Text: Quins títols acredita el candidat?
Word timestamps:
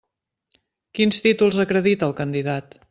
Quins 0.99 1.21
títols 1.27 1.61
acredita 1.67 2.11
el 2.11 2.19
candidat? 2.25 2.79